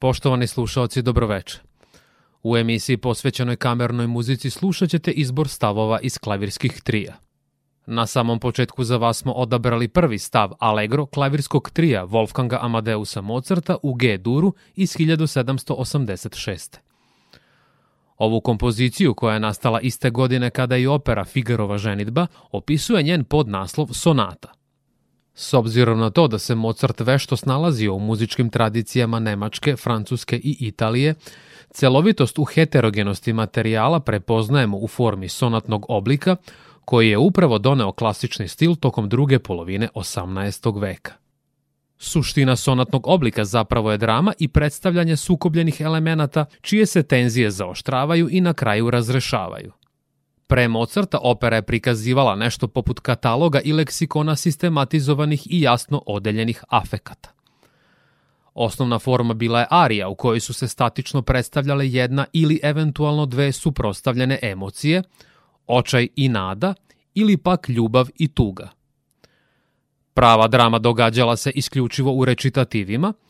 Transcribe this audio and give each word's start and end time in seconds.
Poštovani 0.00 0.46
slušaoci, 0.46 1.02
dobroveče. 1.02 1.58
U 2.42 2.56
emisiji 2.56 2.96
posvećenoj 2.96 3.56
kamernoj 3.56 4.06
muzici 4.06 4.50
slušat 4.50 4.90
ćete 4.90 5.10
izbor 5.10 5.48
stavova 5.48 6.00
iz 6.00 6.18
klavirskih 6.18 6.80
trija. 6.82 7.16
Na 7.86 8.06
samom 8.06 8.40
početku 8.40 8.84
za 8.84 8.96
vas 8.96 9.18
smo 9.18 9.32
odabrali 9.32 9.88
prvi 9.88 10.18
stav 10.18 10.52
Allegro 10.58 11.06
klavirskog 11.06 11.70
trija 11.70 12.06
Wolfganga 12.06 12.58
Amadeusa 12.60 13.20
Mozarta 13.20 13.76
u 13.82 13.94
G-duru 13.94 14.54
iz 14.74 14.96
1786. 14.96 16.78
Ovu 18.16 18.40
kompoziciju, 18.40 19.14
koja 19.14 19.34
je 19.34 19.40
nastala 19.40 19.80
iste 19.80 20.10
godine 20.10 20.50
kada 20.50 20.76
i 20.76 20.86
opera 20.86 21.24
Figarova 21.24 21.78
ženitba, 21.78 22.26
opisuje 22.50 23.02
njen 23.02 23.24
podnaslov 23.24 23.88
Sonata. 23.92 24.52
S 25.40 25.54
obzirom 25.54 25.98
na 25.98 26.10
to 26.10 26.28
da 26.28 26.38
se 26.38 26.54
Mozart 26.54 27.00
vešto 27.00 27.36
snalazio 27.36 27.94
u 27.94 27.98
muzičkim 27.98 28.50
tradicijama 28.50 29.18
Nemačke, 29.18 29.76
Francuske 29.76 30.36
i 30.36 30.56
Italije, 30.60 31.14
celovitost 31.70 32.38
u 32.38 32.44
heterogenosti 32.44 33.32
materijala 33.32 34.00
prepoznajemo 34.00 34.78
u 34.78 34.88
formi 34.88 35.28
sonatnog 35.28 35.86
oblika, 35.88 36.36
koji 36.84 37.08
je 37.08 37.18
upravo 37.18 37.58
doneo 37.58 37.92
klasični 37.92 38.48
stil 38.48 38.74
tokom 38.76 39.08
druge 39.08 39.38
polovine 39.38 39.88
18. 39.94 40.80
veka. 40.80 41.12
Suština 41.98 42.56
sonatnog 42.56 43.06
oblika 43.06 43.44
zapravo 43.44 43.90
je 43.90 43.98
drama 43.98 44.32
i 44.38 44.48
predstavljanje 44.48 45.16
sukobljenih 45.16 45.80
elemenata 45.80 46.44
čije 46.60 46.86
se 46.86 47.02
tenzije 47.02 47.50
zaoštravaju 47.50 48.28
i 48.30 48.40
na 48.40 48.54
kraju 48.54 48.90
razrešavaju. 48.90 49.72
Pre 50.48 50.68
Mozarta 50.68 51.18
opera 51.22 51.56
je 51.56 51.62
prikazivala 51.62 52.36
nešto 52.36 52.68
poput 52.68 53.00
kataloga 53.00 53.60
i 53.60 53.72
leksikona 53.72 54.36
sistematizovanih 54.36 55.46
i 55.50 55.60
jasno 55.60 56.02
odeljenih 56.06 56.64
afekata. 56.68 57.30
Osnovna 58.54 58.98
forma 58.98 59.34
bila 59.34 59.60
je 59.60 59.66
arija 59.70 60.08
u 60.08 60.14
kojoj 60.14 60.40
su 60.40 60.52
se 60.52 60.68
statično 60.68 61.22
predstavljale 61.22 61.88
jedna 61.88 62.26
ili 62.32 62.60
eventualno 62.62 63.26
dve 63.26 63.52
suprostavljene 63.52 64.38
emocije, 64.42 65.02
očaj 65.66 66.08
i 66.16 66.28
nada 66.28 66.74
ili 67.14 67.36
pak 67.36 67.68
ljubav 67.68 68.08
i 68.18 68.28
tuga. 68.28 68.68
Prava 70.14 70.48
drama 70.48 70.78
događala 70.78 71.36
se 71.36 71.50
isključivo 71.50 72.12
u 72.12 72.24
recitativima– 72.24 73.12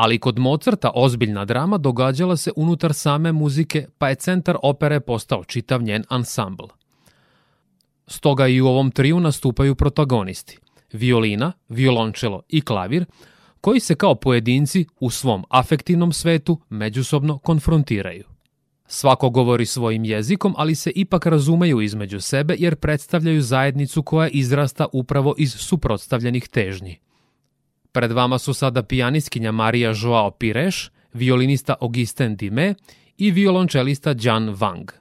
ali 0.00 0.18
kod 0.18 0.38
Mozarta 0.38 0.90
ozbiljna 0.94 1.44
drama 1.44 1.78
događala 1.78 2.36
se 2.36 2.52
unutar 2.56 2.94
same 2.94 3.32
muzike, 3.32 3.86
pa 3.98 4.08
je 4.08 4.14
centar 4.14 4.56
opere 4.62 5.00
postao 5.00 5.44
čitav 5.44 5.82
njen 5.82 6.04
ansambl. 6.08 6.64
Stoga 8.06 8.46
i 8.46 8.60
u 8.60 8.66
ovom 8.66 8.90
triju 8.90 9.20
nastupaju 9.20 9.74
protagonisti, 9.74 10.58
violina, 10.92 11.52
violončelo 11.68 12.42
i 12.48 12.60
klavir, 12.60 13.04
koji 13.60 13.80
se 13.80 13.94
kao 13.94 14.14
pojedinci 14.14 14.86
u 15.00 15.10
svom 15.10 15.44
afektivnom 15.48 16.12
svetu 16.12 16.60
međusobno 16.68 17.38
konfrontiraju. 17.38 18.24
Svako 18.86 19.30
govori 19.30 19.66
svojim 19.66 20.04
jezikom, 20.04 20.54
ali 20.56 20.74
se 20.74 20.90
ipak 20.94 21.26
razumeju 21.26 21.80
između 21.80 22.20
sebe 22.20 22.54
jer 22.58 22.76
predstavljaju 22.76 23.42
zajednicu 23.42 24.02
koja 24.02 24.28
izrasta 24.28 24.86
upravo 24.92 25.34
iz 25.38 25.54
suprotstavljenih 25.54 26.48
težnji. 26.48 26.98
Pred 27.92 28.12
vama 28.12 28.38
su 28.38 28.54
sada 28.54 28.82
pijanistkinja 28.82 29.52
Marija 29.52 29.92
Joao 30.02 30.30
Pires, 30.30 30.90
violinista 31.12 31.74
Augustin 31.80 32.36
Dime 32.36 32.74
i 33.16 33.30
violončelista 33.30 34.14
Jan 34.22 34.48
Wang. 34.48 34.99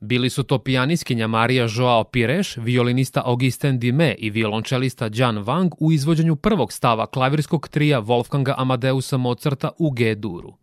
Bili 0.00 0.30
su 0.30 0.42
to 0.42 0.58
pijaniskinja 0.58 1.26
Marija 1.26 1.66
Joao 1.76 2.04
Pires, 2.04 2.56
violinista 2.56 3.22
Augustin 3.24 3.78
Dime 3.78 4.14
i 4.18 4.30
violončelista 4.30 5.10
Jan 5.14 5.36
Wang 5.36 5.70
u 5.78 5.92
izvođenju 5.92 6.36
prvog 6.36 6.72
stava 6.72 7.06
klavirskog 7.06 7.68
trija 7.68 8.02
Wolfganga 8.02 8.54
Amadeusa 8.56 9.16
Mozarta 9.16 9.70
u 9.78 9.90
G-duru. 9.90 10.54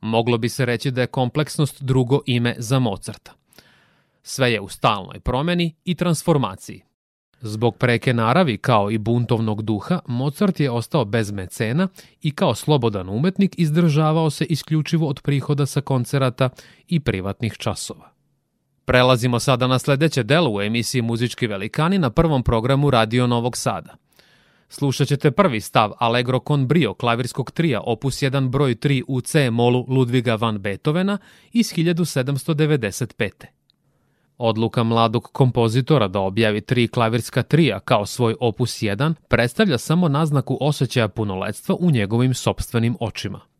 Moglo 0.00 0.38
bi 0.38 0.48
se 0.48 0.64
reći 0.66 0.90
da 0.90 1.00
je 1.00 1.06
kompleksnost 1.06 1.82
drugo 1.82 2.20
ime 2.26 2.54
za 2.58 2.78
Mozarta. 2.78 3.32
Sve 4.22 4.52
je 4.52 4.60
u 4.60 4.68
stalnoj 4.68 5.20
promeni 5.20 5.74
i 5.84 5.94
transformaciji. 5.94 6.82
Zbog 7.40 7.76
preke 7.76 8.14
naravi 8.14 8.58
kao 8.58 8.90
i 8.90 8.98
buntovnog 8.98 9.62
duha, 9.62 10.00
Mozart 10.06 10.60
je 10.60 10.70
ostao 10.70 11.04
bez 11.04 11.30
mecena 11.30 11.88
i 12.20 12.30
kao 12.30 12.54
slobodan 12.54 13.08
umetnik 13.08 13.54
izdržavao 13.58 14.30
se 14.30 14.44
isključivo 14.44 15.08
od 15.08 15.20
prihoda 15.20 15.66
sa 15.66 15.80
koncerata 15.80 16.48
i 16.88 17.00
privatnih 17.00 17.52
časova. 17.58 18.12
Prelazimo 18.84 19.40
sada 19.40 19.66
na 19.66 19.78
sledeće 19.78 20.22
delo 20.22 20.50
u 20.50 20.60
emisiji 20.60 21.02
Muzički 21.02 21.46
velikani 21.46 21.98
na 21.98 22.10
prvom 22.10 22.42
programu 22.42 22.90
Radio 22.90 23.26
Novog 23.26 23.56
Sada. 23.56 23.96
Slušat 24.68 25.08
ćete 25.08 25.30
prvi 25.30 25.60
stav 25.60 25.92
Allegro 25.98 26.40
con 26.46 26.66
brio 26.66 26.94
klavirskog 26.94 27.50
trija 27.50 27.80
opus 27.80 28.22
1 28.22 28.48
broj 28.48 28.74
3 28.74 29.02
u 29.08 29.20
C 29.20 29.50
molu 29.50 29.84
Ludviga 29.88 30.34
van 30.34 30.58
Beethovena 30.58 31.18
iz 31.52 31.72
1795. 31.72 33.30
Odluka 34.38 34.82
mladog 34.82 35.28
kompozitora 35.32 36.08
da 36.08 36.20
objavi 36.20 36.60
tri 36.60 36.88
klavirska 36.88 37.42
trija 37.42 37.80
kao 37.80 38.06
svoj 38.06 38.34
opus 38.40 38.82
1 38.82 39.14
predstavlja 39.28 39.78
samo 39.78 40.08
naznaku 40.08 40.58
osjećaja 40.60 41.08
punoletstva 41.08 41.76
u 41.80 41.90
njegovim 41.90 42.34
sobstvenim 42.34 42.96
očima. 43.00 43.51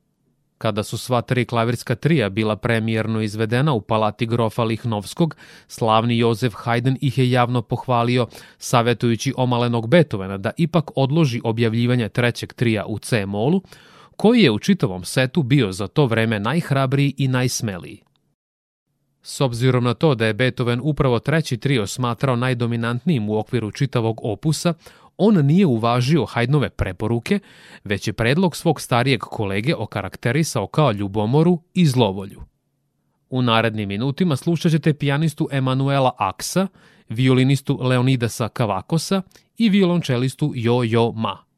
Kada 0.62 0.82
su 0.82 0.98
sva 0.98 1.22
tri 1.22 1.44
klavirska 1.44 1.94
trija 1.94 2.28
bila 2.28 2.56
premijerno 2.56 3.20
izvedena 3.20 3.72
u 3.72 3.80
palati 3.80 4.26
grofa 4.26 4.64
Lihnovskog, 4.64 5.36
slavni 5.68 6.18
Jozef 6.18 6.54
Haydn 6.54 6.96
ih 7.00 7.18
je 7.18 7.30
javno 7.30 7.62
pohvalio, 7.62 8.26
savetujući 8.58 9.34
omalenog 9.36 9.88
Beethovena 9.88 10.38
da 10.38 10.50
ipak 10.56 10.90
odloži 10.96 11.40
objavljivanje 11.44 12.08
trećeg 12.08 12.52
trija 12.52 12.86
u 12.86 12.98
C-molu, 12.98 13.62
koji 14.16 14.40
je 14.40 14.50
u 14.50 14.58
čitavom 14.58 15.04
setu 15.04 15.42
bio 15.42 15.72
za 15.72 15.86
to 15.86 16.06
vreme 16.06 16.40
najhrabriji 16.40 17.14
i 17.18 17.28
najsmeliji. 17.28 18.02
S 19.22 19.40
obzirom 19.40 19.84
na 19.84 19.94
to 19.94 20.14
da 20.14 20.26
je 20.26 20.34
Beethoven 20.34 20.80
upravo 20.82 21.18
treći 21.18 21.56
trio 21.56 21.86
smatrao 21.86 22.36
najdominantnijim 22.36 23.28
u 23.28 23.38
okviru 23.38 23.70
čitavog 23.70 24.20
opusa, 24.24 24.74
on 25.16 25.46
nije 25.46 25.66
uvažio 25.66 26.26
Haydnove 26.26 26.68
preporuke, 26.68 27.38
već 27.84 28.06
je 28.06 28.12
predlog 28.12 28.56
svog 28.56 28.80
starijeg 28.80 29.20
kolege 29.20 29.74
okarakterisao 29.74 30.66
kao 30.66 30.92
ljubomoru 30.92 31.62
i 31.74 31.86
zlovolju. 31.86 32.42
U 33.30 33.42
narednim 33.42 33.88
minutima 33.88 34.36
slušat 34.36 34.72
ćete 34.72 34.94
pijanistu 34.94 35.48
Emanuela 35.52 36.12
Aksa, 36.18 36.66
violinistu 37.08 37.78
Leonidasa 37.82 38.48
Kavakosa 38.48 39.22
i 39.58 39.68
violončelistu 39.68 40.52
Jo 40.54 40.82
Jo 40.82 41.12
Ma. 41.12 41.51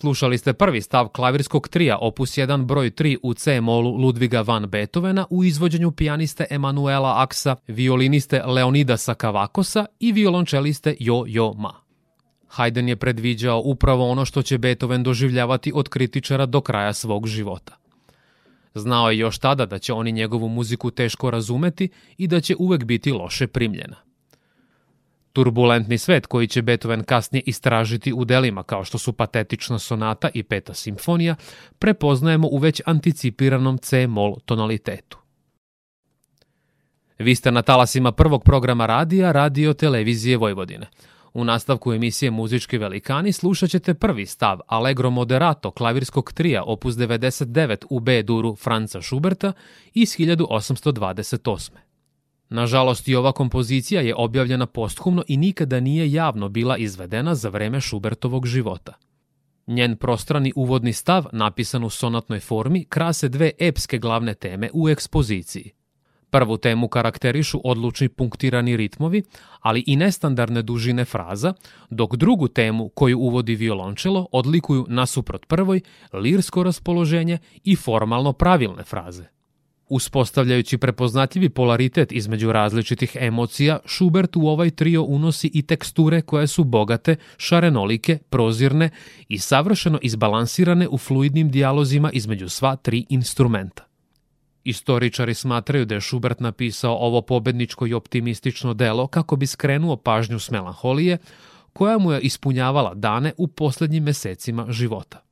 Slušali 0.00 0.38
ste 0.38 0.52
prvi 0.52 0.80
stav 0.80 1.08
klavirskog 1.08 1.68
trija 1.68 1.98
opus 1.98 2.38
1 2.38 2.64
broj 2.64 2.90
3 2.90 3.16
u 3.22 3.34
C-molu 3.34 3.96
Ludviga 3.96 4.40
van 4.40 4.66
Beethovena 4.66 5.26
u 5.30 5.44
izvođenju 5.44 5.90
pijaniste 5.90 6.46
Emanuela 6.50 7.22
Aksa, 7.22 7.56
violiniste 7.66 8.42
Leonidasa 8.42 9.14
Kavakosa 9.14 9.86
i 9.98 10.12
violončeliste 10.12 10.96
Jo 11.00 11.24
Jo 11.26 11.54
Ma. 11.54 11.72
Haydn 12.56 12.88
je 12.88 12.96
predviđao 12.96 13.62
upravo 13.64 14.10
ono 14.10 14.24
što 14.24 14.42
će 14.42 14.58
Beethoven 14.58 15.02
doživljavati 15.02 15.72
od 15.74 15.88
kritičara 15.88 16.46
do 16.46 16.60
kraja 16.60 16.92
svog 16.92 17.26
života. 17.26 17.76
Znao 18.74 19.10
je 19.10 19.18
još 19.18 19.38
tada 19.38 19.66
da 19.66 19.78
će 19.78 19.92
oni 19.92 20.12
njegovu 20.12 20.48
muziku 20.48 20.90
teško 20.90 21.30
razumeti 21.30 21.88
i 22.18 22.26
da 22.26 22.40
će 22.40 22.56
uvek 22.58 22.84
biti 22.84 23.12
loše 23.12 23.46
primljena. 23.46 24.09
Turbulentni 25.32 25.98
svet 25.98 26.26
koji 26.26 26.46
će 26.46 26.62
Beethoven 26.62 27.04
kasnije 27.04 27.42
istražiti 27.46 28.12
u 28.12 28.24
delima 28.24 28.62
kao 28.62 28.84
što 28.84 28.98
su 28.98 29.12
patetična 29.12 29.78
sonata 29.78 30.28
i 30.34 30.42
peta 30.42 30.74
simfonija, 30.74 31.34
prepoznajemo 31.78 32.48
u 32.48 32.58
već 32.58 32.82
anticipiranom 32.86 33.78
C-mol 33.78 34.36
tonalitetu. 34.44 35.18
Vi 37.18 37.34
ste 37.34 37.50
na 37.50 37.62
talasima 37.62 38.12
prvog 38.12 38.44
programa 38.44 38.86
radija 38.86 39.32
Radio 39.32 39.72
Televizije 39.74 40.36
Vojvodine. 40.36 40.86
U 41.34 41.44
nastavku 41.44 41.92
emisije 41.92 42.30
Muzički 42.30 42.78
velikani 42.78 43.32
slušat 43.32 43.70
ćete 43.70 43.94
prvi 43.94 44.26
stav 44.26 44.58
Allegro 44.66 45.10
Moderato 45.10 45.70
klavirskog 45.70 46.32
trija 46.32 46.62
opus 46.64 46.94
99 46.94 47.84
u 47.90 48.00
B 48.00 48.22
duru 48.22 48.56
Franca 48.56 49.02
Schuberta 49.02 49.52
iz 49.94 50.08
1828. 50.08 51.70
Nažalost, 52.50 53.08
i 53.08 53.14
ova 53.14 53.32
kompozicija 53.32 54.00
je 54.00 54.14
objavljena 54.14 54.66
posthumno 54.66 55.22
i 55.28 55.36
nikada 55.36 55.80
nije 55.80 56.12
javno 56.12 56.48
bila 56.48 56.76
izvedena 56.76 57.34
za 57.34 57.48
vreme 57.48 57.80
Schubertovog 57.80 58.46
života. 58.46 58.92
Njen 59.66 59.96
prostrani 59.96 60.52
uvodni 60.56 60.92
stav, 60.92 61.26
napisan 61.32 61.84
u 61.84 61.90
sonatnoj 61.90 62.40
formi, 62.40 62.84
krase 62.84 63.28
dve 63.28 63.50
epske 63.58 63.98
glavne 63.98 64.34
teme 64.34 64.70
u 64.72 64.88
ekspoziciji. 64.88 65.70
Prvu 66.30 66.56
temu 66.56 66.88
karakterišu 66.88 67.60
odlučni 67.64 68.08
punktirani 68.08 68.76
ritmovi, 68.76 69.22
ali 69.60 69.84
i 69.86 69.96
nestandardne 69.96 70.62
dužine 70.62 71.04
fraza, 71.04 71.54
dok 71.90 72.16
drugu 72.16 72.48
temu 72.48 72.88
koju 72.88 73.18
uvodi 73.18 73.54
violončelo 73.54 74.26
odlikuju 74.32 74.86
nasuprot 74.88 75.46
prvoj 75.46 75.80
lirsko 76.12 76.62
raspoloženje 76.62 77.38
i 77.64 77.76
formalno 77.76 78.32
pravilne 78.32 78.84
fraze. 78.84 79.39
Uspostavljajući 79.90 80.78
prepoznatljivi 80.78 81.48
polaritet 81.48 82.12
između 82.12 82.52
različitih 82.52 83.16
emocija, 83.20 83.78
Schubert 83.86 84.36
u 84.36 84.46
ovaj 84.46 84.70
trio 84.70 85.02
unosi 85.02 85.50
i 85.54 85.62
teksture 85.62 86.22
koje 86.22 86.46
su 86.46 86.64
bogate, 86.64 87.16
šarenolike, 87.36 88.18
prozirne 88.30 88.90
i 89.28 89.38
savršeno 89.38 89.98
izbalansirane 90.02 90.88
u 90.88 90.98
fluidnim 90.98 91.50
dijalozima 91.50 92.10
između 92.10 92.48
sva 92.48 92.76
tri 92.76 93.06
instrumenta. 93.08 93.84
Istoričari 94.64 95.34
smatraju 95.34 95.84
da 95.84 95.94
je 95.94 96.00
Schubert 96.00 96.40
napisao 96.40 96.94
ovo 96.94 97.22
pobedničko 97.22 97.86
i 97.86 97.94
optimistično 97.94 98.74
delo 98.74 99.06
kako 99.06 99.36
bi 99.36 99.46
skrenuo 99.46 99.96
pažnju 99.96 100.38
s 100.38 100.50
melanholije, 100.50 101.18
koja 101.72 101.98
mu 101.98 102.12
je 102.12 102.20
ispunjavala 102.20 102.94
dane 102.94 103.32
u 103.36 103.46
poslednjim 103.48 104.04
mesecima 104.04 104.66
života. 104.68 105.22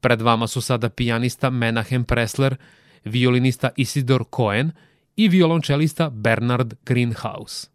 Pred 0.00 0.20
vama 0.20 0.46
su 0.46 0.60
sada 0.60 0.88
pijanista 0.88 1.50
Menahem 1.50 2.04
Pressler, 2.04 2.56
violinista 3.04 3.72
Isidor 3.76 4.26
Cohen 4.30 4.72
i 5.14 5.28
violončelista 5.28 6.10
Bernard 6.10 6.76
Greenhouse. 6.84 7.73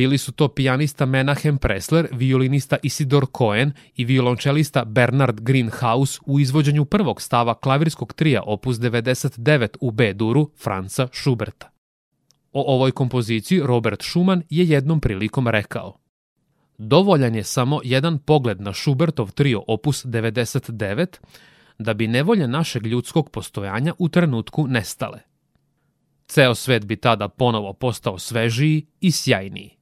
Bili 0.00 0.18
su 0.18 0.32
to 0.32 0.48
pijanista 0.48 1.06
Menahem 1.06 1.58
Pressler, 1.58 2.08
violinista 2.12 2.76
Isidor 2.82 3.26
Cohen 3.38 3.72
i 3.96 4.04
violončelista 4.04 4.84
Bernard 4.84 5.40
Greenhouse 5.40 6.20
u 6.26 6.40
izvođenju 6.40 6.84
prvog 6.84 7.22
stava 7.22 7.54
klavirskog 7.54 8.12
trija 8.12 8.42
opus 8.42 8.76
99 8.76 9.76
u 9.80 9.90
B-duru 9.90 10.50
Franca 10.62 11.08
Schuberta. 11.12 11.70
O 12.52 12.74
ovoj 12.74 12.92
kompoziciji 12.92 13.60
Robert 13.64 14.02
Schumann 14.02 14.42
je 14.50 14.68
jednom 14.68 15.00
prilikom 15.00 15.48
rekao 15.48 15.96
Dovoljan 16.78 17.34
je 17.34 17.44
samo 17.44 17.80
jedan 17.84 18.18
pogled 18.18 18.60
na 18.60 18.72
Schubertov 18.72 19.30
trio 19.30 19.62
opus 19.66 20.04
99 20.04 21.06
da 21.78 21.94
bi 21.94 22.06
nevolje 22.06 22.48
našeg 22.48 22.86
ljudskog 22.86 23.30
postojanja 23.30 23.94
u 23.98 24.08
trenutku 24.08 24.66
nestale. 24.66 25.20
Ceo 26.26 26.54
svet 26.54 26.84
bi 26.84 26.96
tada 26.96 27.28
ponovo 27.28 27.72
postao 27.72 28.18
svežiji 28.18 28.86
i 29.00 29.12
sjajniji. 29.12 29.79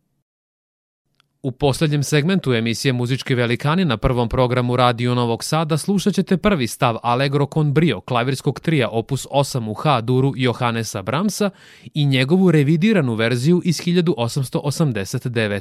U 1.48 1.52
poslednjem 1.52 2.02
segmentu 2.02 2.52
emisije 2.52 2.92
Muzički 2.92 3.34
velikani 3.34 3.84
na 3.84 3.96
prvom 3.96 4.28
programu 4.28 4.76
Radio 4.76 5.14
Novog 5.14 5.44
Sada 5.44 5.76
slušat 5.76 6.14
ćete 6.14 6.36
prvi 6.36 6.66
stav 6.66 6.96
Allegro 7.02 7.46
con 7.54 7.72
brio 7.72 8.00
klavirskog 8.00 8.60
trija 8.60 8.88
opus 8.88 9.26
8 9.30 9.70
u 9.70 9.74
H 9.74 10.00
duru 10.00 10.32
Johannesa 10.36 11.02
Bramsa 11.02 11.50
i 11.94 12.06
njegovu 12.06 12.50
revidiranu 12.50 13.14
verziju 13.14 13.62
iz 13.64 13.80
1889. 13.80 15.60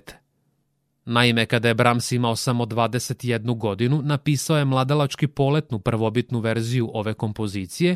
Naime, 1.05 1.45
kada 1.45 1.67
je 1.67 1.73
Brahms 1.73 2.11
imao 2.11 2.35
samo 2.35 2.65
21 2.65 3.57
godinu, 3.57 4.01
napisao 4.01 4.57
je 4.57 4.65
mladalački 4.65 5.27
poletnu 5.27 5.79
prvobitnu 5.79 6.39
verziju 6.39 6.91
ove 6.93 7.13
kompozicije, 7.13 7.95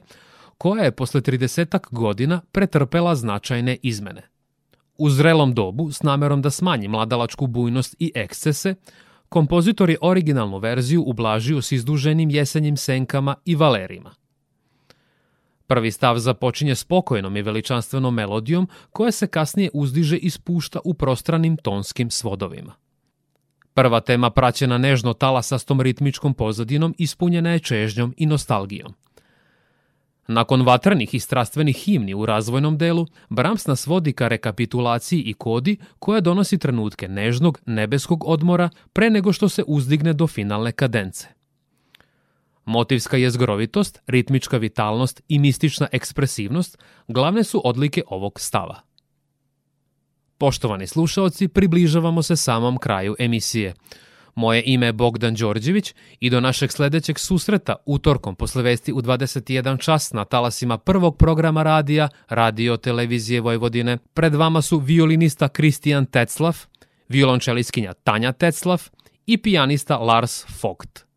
koja 0.58 0.84
je 0.84 0.92
posle 0.92 1.22
30 1.22 1.80
godina 1.92 2.42
pretrpela 2.52 3.16
značajne 3.16 3.78
izmene. 3.82 4.31
U 5.02 5.10
zrelom 5.10 5.54
dobu, 5.54 5.92
s 5.92 6.04
namerom 6.04 6.42
da 6.42 6.50
smanji 6.50 6.88
mladalačku 6.88 7.48
bujnost 7.48 7.96
i 8.00 8.12
ekscese, 8.16 8.76
kompozitor 9.30 9.90
je 9.90 9.98
originalnu 10.02 10.58
verziju 10.58 11.04
ublažio 11.08 11.62
s 11.62 11.72
izduženim 11.72 12.30
jesenjim 12.30 12.78
senkama 12.78 13.36
i 13.46 13.56
valerima. 13.56 14.12
Prvi 15.68 15.92
stav 15.92 16.18
započinje 16.18 16.76
spokojnom 16.76 17.38
i 17.38 17.42
veličanstvenom 17.42 18.14
melodijom 18.14 18.68
koja 18.92 19.12
se 19.12 19.28
kasnije 19.28 19.70
uzdiže 19.74 20.18
i 20.18 20.30
spušta 20.30 20.80
u 20.84 20.94
prostranim 20.94 21.58
tonskim 21.58 22.12
svodovima. 22.12 22.74
Prva 23.74 24.00
tema 24.00 24.30
praćena 24.30 24.78
nežno 24.78 25.14
talasastom 25.14 25.82
ritmičkom 25.82 26.34
pozadinom 26.34 26.96
ispunjena 26.98 27.50
je 27.50 27.60
čežnjom 27.60 28.14
i 28.18 28.26
nostalgijom. 28.26 28.94
Nakon 30.28 30.62
vatrnih 30.62 31.14
i 31.14 31.20
strastvenih 31.20 31.78
himni 31.78 32.14
u 32.14 32.26
razvojnom 32.26 32.78
delu, 32.78 33.08
Brahms 33.30 33.68
nas 33.68 33.88
vodi 33.88 34.14
ka 34.14 34.28
rekapitulaciji 34.28 35.22
i 35.22 35.34
kodi 35.34 35.78
koja 36.00 36.22
donosi 36.22 36.58
trenutke 36.58 37.08
nežnog, 37.08 37.60
nebeskog 37.66 38.24
odmora 38.28 38.70
pre 38.94 39.10
nego 39.10 39.34
što 39.34 39.50
se 39.50 39.64
uzdigne 39.68 40.14
do 40.14 40.28
finalne 40.28 40.72
kadence. 40.72 41.28
Motivska 42.66 43.18
jezgrovitost, 43.18 44.00
ritmička 44.08 44.58
vitalnost 44.58 45.22
i 45.28 45.40
mistična 45.40 45.88
ekspresivnost 45.92 46.78
glavne 47.08 47.44
su 47.44 47.62
odlike 47.66 48.04
ovog 48.08 48.40
stava. 48.40 48.82
Poštovani 50.38 50.88
slušaoci, 50.88 51.48
približavamo 51.48 52.24
se 52.24 52.36
samom 52.36 52.78
kraju 52.78 53.16
emisije– 53.20 53.74
Moje 54.36 54.64
ime 54.66 54.86
je 54.86 54.94
Bogdan 54.94 55.36
Đorđević 55.36 55.94
i 56.20 56.30
do 56.30 56.40
našeg 56.40 56.72
sledećeg 56.72 57.20
susreta 57.20 57.76
utorkom 57.86 58.36
posle 58.36 58.64
vesti 58.64 58.94
u 58.94 59.02
21 59.02 59.80
čas 59.80 60.14
na 60.14 60.26
talasima 60.26 60.78
prvog 60.78 61.18
programa 61.18 61.64
radija 61.64 62.10
Radio 62.30 62.78
Televizije 62.78 63.42
Vojvodine. 63.42 63.98
Pred 64.14 64.36
vama 64.36 64.62
su 64.62 64.78
violinista 64.80 65.50
Kristijan 65.50 66.06
Teclav, 66.06 66.58
violončeliskinja 67.10 67.94
Tanja 67.94 68.32
Teclav 68.32 68.82
i 69.26 69.38
pijanista 69.38 69.98
Lars 69.98 70.46
Vogt. 70.64 71.11